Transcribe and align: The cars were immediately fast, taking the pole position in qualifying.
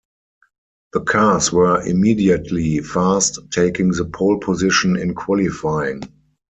The 0.93 1.01
cars 1.01 1.51
were 1.53 1.79
immediately 1.85 2.79
fast, 2.79 3.37
taking 3.51 3.91
the 3.91 4.05
pole 4.05 4.39
position 4.39 4.97
in 4.97 5.13
qualifying. 5.13 6.01